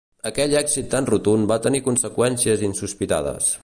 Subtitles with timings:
[0.29, 3.59] Aquell èxit tan rotund va tenir conseqüències insospitades.